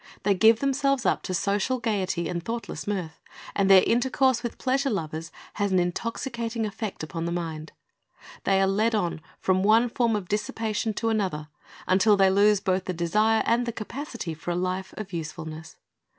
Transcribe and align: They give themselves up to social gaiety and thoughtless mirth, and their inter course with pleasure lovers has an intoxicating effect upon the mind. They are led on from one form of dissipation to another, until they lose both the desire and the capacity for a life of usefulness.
They 0.23 0.33
give 0.33 0.61
themselves 0.61 1.05
up 1.05 1.21
to 1.21 1.33
social 1.35 1.77
gaiety 1.79 2.27
and 2.27 2.41
thoughtless 2.43 2.87
mirth, 2.87 3.21
and 3.55 3.69
their 3.69 3.83
inter 3.83 4.09
course 4.09 4.41
with 4.41 4.57
pleasure 4.57 4.89
lovers 4.89 5.31
has 5.61 5.71
an 5.71 5.77
intoxicating 5.77 6.65
effect 6.65 7.03
upon 7.03 7.25
the 7.25 7.31
mind. 7.31 7.71
They 8.43 8.59
are 8.59 8.65
led 8.67 8.95
on 8.95 9.21
from 9.39 9.61
one 9.61 9.89
form 9.89 10.15
of 10.15 10.27
dissipation 10.27 10.95
to 10.95 11.09
another, 11.09 11.49
until 11.87 12.17
they 12.17 12.31
lose 12.31 12.59
both 12.59 12.85
the 12.85 12.93
desire 12.93 13.43
and 13.45 13.67
the 13.67 13.71
capacity 13.71 14.33
for 14.33 14.49
a 14.49 14.55
life 14.55 14.91
of 14.97 15.13
usefulness. 15.13 15.75